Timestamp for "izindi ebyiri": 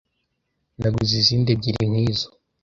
1.21-1.83